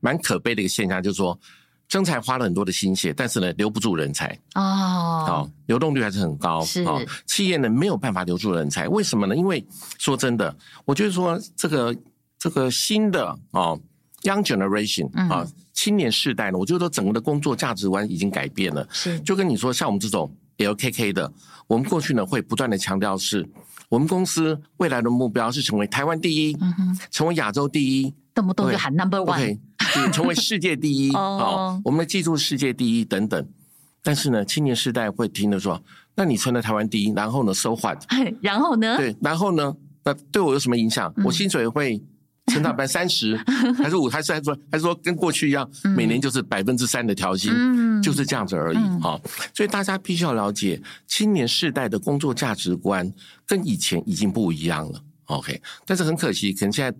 [0.00, 1.40] 蛮可悲的一个现象，就是说。
[1.88, 5.24] 征才花了很多的心血，但是呢，留不住人才哦。
[5.26, 6.60] 好，流动率还是很高。
[6.62, 6.84] 是，
[7.26, 9.34] 企业呢没有办法留住人才，为什么呢？
[9.34, 9.66] 因为
[9.98, 11.96] 说真的，我觉得说这个
[12.38, 13.80] 这个新的哦
[14.22, 18.86] ，young generation 啊，青年世代呢，我觉得说整个的工作价值观已经改变了。
[18.90, 21.32] 是，就跟你说，像我们这种 LKK 的，
[21.66, 23.48] 我们过去呢会不断的强调是，
[23.88, 28.12] 我们公司未来的目标是成为台湾第一，嗯哼，成为亚洲第一。
[28.34, 29.58] 动不动就喊 number one，
[30.12, 33.48] 成为世界第一哦，我们记住世界第一等等。
[34.02, 35.82] 但是呢，青年世代会听着说
[36.14, 38.02] ：“那你成了台湾第一，然后呢？So what？
[38.40, 38.96] 然后呢？
[38.96, 39.74] 对，然后呢？
[40.04, 41.12] 那对我有什么影响？
[41.16, 42.00] 嗯、我薪水会
[42.46, 43.36] 成长百分之三十，
[43.76, 44.08] 还是五？
[44.08, 48.78] 还是还是说还是说跟过去一样，每年就是百分之三的调薪，嗯、就是这样子而已。
[49.02, 53.12] 好、嗯，所以大家必须要了解，青年世代的工作价值观
[53.46, 55.02] 跟以前已经不一样了。
[55.26, 56.96] OK，但是很可惜，可能现在。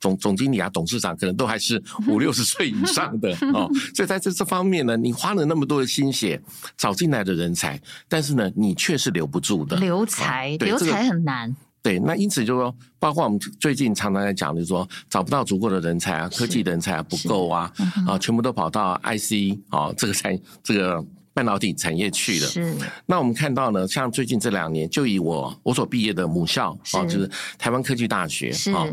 [0.00, 6.40] 总总经理啊，董事长可能都还是五六十岁以上的 哦，所以在这这方面呢，你花了那么多的心血
[6.76, 9.76] 找进来的人才，但是呢，你却是留不住的。
[9.76, 11.54] 留才，哦、留才很难。
[11.82, 17.72] 对，那因此就是说，包括我们最近常常在讲，就是说找不到足够的人才啊，科技人才啊不够啊，
[18.06, 21.04] 啊，全部都跑到 IC 啊这个产这个。
[21.38, 22.74] 半导体产业去了，是。
[23.06, 28.84] 那我们看到呢，像最近这两年，就以我我所毕业的母校啊，就是台湾科技大学啊，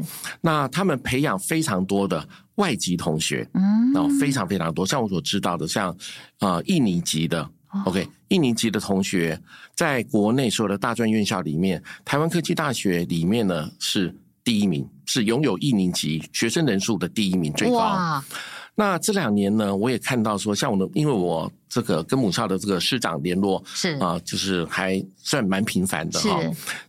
[0.41, 2.23] 那他们培养非常多的
[2.57, 4.85] 外籍同学，嗯，然后非常非常多。
[4.85, 5.97] 像我所知道的，像
[6.37, 7.49] 呃印尼籍的
[7.83, 9.41] ，OK，印尼籍的同学，
[9.73, 18.23] 在国内所有的大专院校里面，台湾科技大学里面呢是第一名，是拥有印尼籍学生人数的第一名，最高。
[18.75, 26.39] 那这两年呢，我也看到说，像我的，因为我这个跟母校的这个师长联络是啊、呃，就是还算蛮频繁的哈。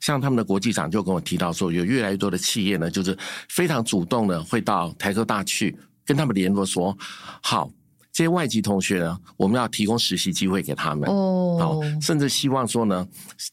[0.01, 3.17] 像他们的国际长就跟我提到说，有越来越多的企业呢，就是
[3.49, 6.97] 非常主动的会到台科大去跟他们联络说，
[7.41, 7.71] 好。
[8.17, 11.07] 这些外籍同学呢，我们要提供实习机会给他们。
[11.07, 13.07] 哦，甚至希望说呢，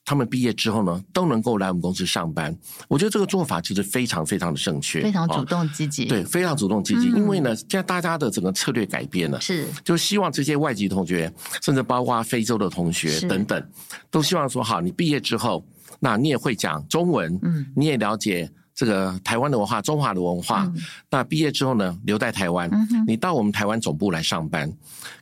[0.06, 2.58] 他们毕业之后呢，都能够来我们公司上班。
[2.88, 7.08] 我觉得这个做法其实非常非常的正确，非常主动积极，对，非常主动积极。
[7.08, 9.68] 因为呢，现在大家的整个策略改变了，是。
[9.84, 11.30] 就希望这些外籍同学，
[11.62, 13.62] 甚至包括非洲的同学等等，
[14.10, 15.62] 都希望说好，你毕业之后，
[16.00, 18.50] 那你也会讲中文，嗯，你也了解。
[18.76, 20.82] 这个台湾的文化，中华的文化，嗯、
[21.12, 24.72] 那毕业之后呢，留在台湾，嗯、你到我们台湾总部来上班，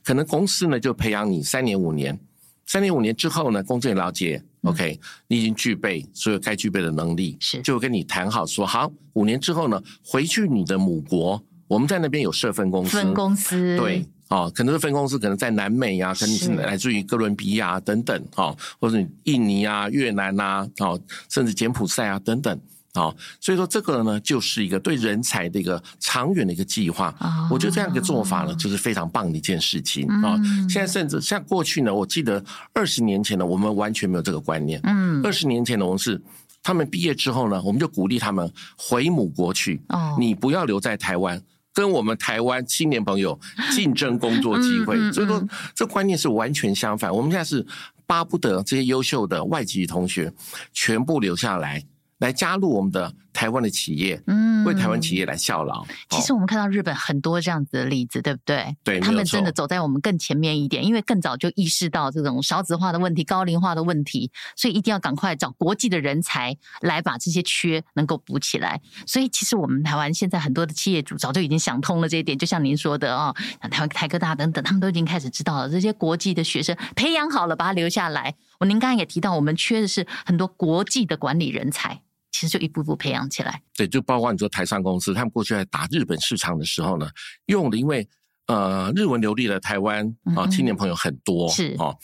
[0.02, 2.18] 可能公司呢就培养你三年五年，
[2.66, 7.60] 三年五年之后呢，工作也了解、嗯、，OK，你已经具备所有该具备的能力，是。
[7.60, 22.58] 就跟你谈好说好，五年之后呢，回去你的母国，我们在那边有设分公司，分公司，对，哦，可能是分公司，可能在南美啊，可能是来自于哥伦比亚等等，哦，或者印尼啊、越南啊，哦，甚至柬埔寨啊等等。
[22.94, 27.14] 好，所以说这个呢，就是一个对人才的一个长远的一个计划。
[27.50, 30.38] 我觉得这样一个做法呢，就是非常棒的一件事情啊。
[30.68, 34.78] 现在甚至像过去呢，我记得二十年前呢，我们完全没有这个观念。
[34.84, 36.20] 嗯，二十年前呢，我们是
[36.62, 39.82] 他们毕业之后呢，我们就鼓励他们回母国去。
[39.88, 41.40] 哦，你不要留在台湾，
[41.72, 43.40] 跟我们台湾青年朋友
[43.74, 44.98] 竞争工作机会。
[45.12, 45.42] 所以说，
[45.74, 47.10] 这观念是完全相反。
[47.10, 47.66] 我们现在是
[48.06, 50.30] 巴不得这些优秀的外籍同学
[50.74, 51.82] 全部留下来。
[52.22, 55.84] 来加入我们的台湾的企业，嗯，为台湾企业来效劳。
[56.08, 58.76] 其实我们看到日本很多这样子的例子，对不对？
[58.84, 68.80] 对，他们真的走在我们更前面一点，因为更早就意识到这种少子化的问题、高龄化的问题，所以一定要赶快找国际的人才来把这些缺能够补起来。
[69.06, 78.36] 所以其实我们台湾现在很多的企业主早就已经想通了这一点，就像您说的啊，像台湾台科大等等，他们都已经开始知道了这些国际的学生培养好了，把他留下来。
[78.60, 82.02] 我您刚刚也提到，我们缺的是很多国际的管理人才。
[82.32, 83.62] 其实就一步步培养起来。
[83.76, 87.08] 对，就包括你说台商公司，他们过去在打日本市场的时候呢，
[87.46, 88.08] 用的因为
[88.46, 90.04] 呃，日文流利的台湾
[90.34, 91.96] 啊青年朋友很多，是哦。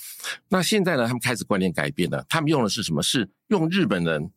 [0.49, 3.03] 那现在呢，他们开始观念改变了，他们用的是什么？
[3.03, 4.31] 是用日本人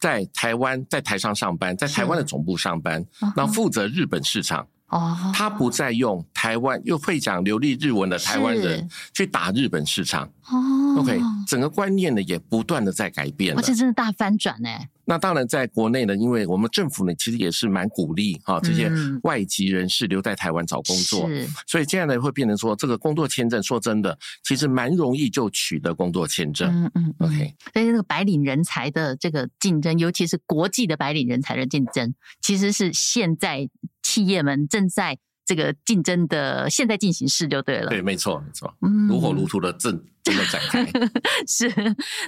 [0.00, 3.06] 在台湾在台上上班，在台湾的总部上班，
[3.36, 4.66] 然后负责日本市场。
[4.88, 10.26] 哦，他不再用台湾又会讲流利日文的台湾人去打日本市场。
[10.48, 14.88] 哦，OK，整个观念呢也不断的在改变而且，真的大翻转哎！
[15.04, 18.90] 那当然，在国内呢，因为我们政府呢其实也是蛮鼓励哈这些
[19.22, 26.70] 外籍人士留在台湾找工作，是，所以这样呢会变成说这个工作签证，说真的，其实蛮容易就取得工作签证。
[26.70, 33.68] 嗯嗯，OK，所以这个白领人才的这个竞争，尤其是国际的白领人才的竞争，其实是现在。
[34.00, 35.18] 企业们正在
[35.48, 38.70] 这个竞争的现在进行式就对了，对，没错，没错，
[39.08, 40.86] 如火如荼的正正在展开。
[41.48, 41.72] 是，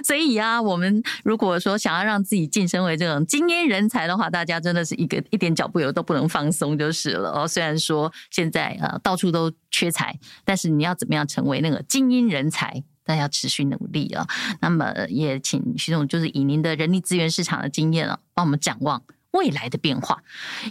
[0.03, 7.47] 所以啊，我们如果说想要让自己晋升为这种精英人才的话，大家真的是一个一点脚步油都不能放松就是了哦。
[7.47, 14.27] 虽然说现在呃到处都缺才，但是你要怎么样成为那个精英人才，大家要持续努力啊。
[14.61, 19.03] 那么也请徐总就是以您的人力资源市场的经验啊，帮我们展望。
[19.33, 20.21] 未来的变化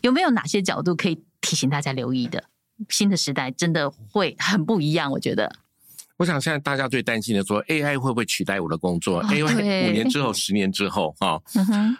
[0.02, 2.44] 有没有哪些角度可以提醒大家留意的？
[2.88, 5.52] 新的时代真的会很不一样，我觉得。
[6.16, 11.40] 我想现在大家最担心的说，AI 会不会取代我的工作？AI 五年之后、十年之后，哈，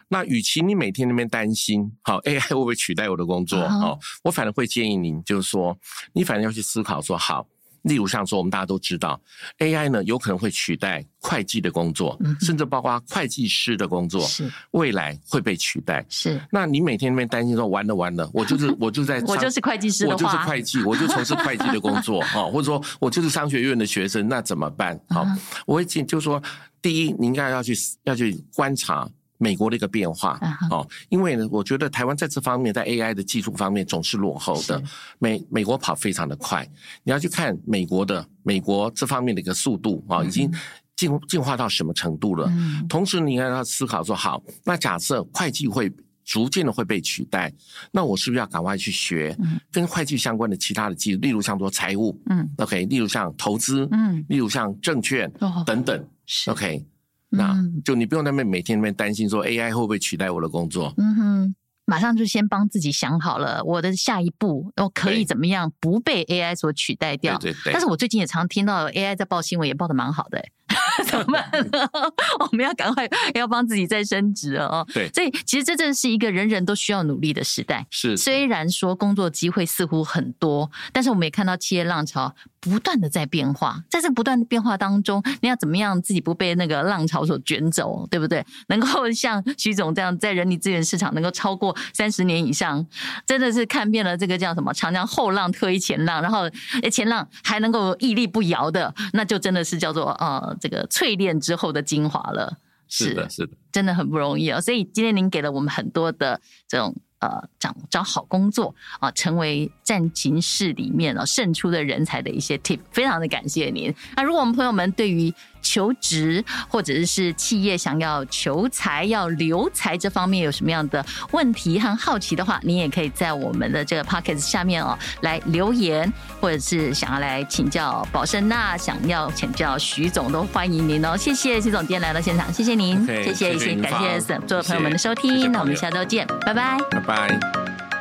[0.09, 3.59] 那与其你每天那边担心，好，AI 会不会取代我的工作？
[3.61, 5.75] 哦，我反而会建议您，就是说，
[6.13, 7.47] 你反正要去思考说，好。
[7.83, 9.21] 例如像说，我们大家都知道
[9.59, 16.05] ，AI 呢有可能会取代会计的工作，嗯、甚至包括会计师的工作，是未来会被取代。
[16.09, 24.99] 是，那你每天那边担心说，完了完了，我就是 我就在，我就是会计师，我就是会计，我就从事会计的工作 啊，或者说我就是商学院的学生，那怎么办？
[25.09, 25.27] 好，
[25.67, 26.43] 我会建议就是说，
[26.83, 27.75] 第一，你应该要去
[28.05, 29.09] 要去观察。
[29.41, 30.39] 美国的一个变化。
[30.71, 34.81] 哦，因为呢，我觉得台湾在这方面，在 AI 的技术方面总是落后的。
[35.19, 36.65] 美美国跑非常的快，
[37.03, 40.49] 你要去看美国的美国这方面的一个速度啊，已经
[40.95, 42.53] 进进化到什么程度了。
[42.89, 45.91] 同时，你要思考说，好，那假设会计会
[46.25, 47.53] 逐渐的会被取代，
[47.91, 49.37] 那我是不是要赶快去学
[49.73, 55.31] 跟会计相关的其他的技术，例如像做财务，嗯，OK，例如像投资，嗯，例如像证券
[55.67, 56.09] 等等
[56.47, 56.87] ，OK。
[57.31, 60.93] 那就你不用在那边每天那边担心说 AI 会不会取代我的工作。
[60.97, 61.55] 嗯哼，
[61.87, 67.39] 马上就先帮自己想好了我的下一步，我可以怎么样不被 AI 所取代掉。
[67.39, 67.73] 对对对。
[67.73, 70.53] 但是我最近也常听到 AI 在报新闻，也报的蛮好的欸。
[71.05, 71.89] 怎么办呢？
[72.39, 74.87] 我们要赶快要帮自己再升职哦。
[74.95, 77.85] 对，所以其实这正是一个人人都需要努力的时代。
[77.91, 83.83] 是，虽然说工作机会似乎很多，但是我们也看到企业浪潮不断的在变化。
[83.89, 88.45] 在这不断的变化当中，你要怎么样自己不被那个浪潮所卷走，对不对？
[88.69, 92.87] 能够像徐总这样在人力资源市场能够超过三十年以上，
[93.27, 96.49] 真的是看遍了这个叫什么“长江后浪推前浪”，然后
[96.93, 100.87] 前浪还能够屹立不摇的，那就真的是叫做呃这个。
[100.91, 102.59] 淬炼之后的精华了，
[102.89, 104.61] 是的，是的，真的很不容易哦。
[104.61, 106.95] 所以今天您给了我们很多的这种。
[107.21, 113.95] 呃，找找好工作啊，成为战情室里面啊胜出的人才的一些 tip，非常的感谢您。
[114.17, 115.33] 那如果我们朋友们对于
[115.63, 131.17] 求职或者是企业想要求财要留财这方面有什么样的问题和好奇的话，你也可以在我们的这个 podcast 下面哦来留言，或者是想要来请教宝盛娜，想要请教徐总，都欢迎您哦。
[131.17, 137.01] 谢谢徐总今天来到现场，谢谢您，okay, 谢谢，谢谢，感谢所有朋友们的收听，谢谢，那我们下周见，拜拜拜。
[137.07, 138.00] 拜。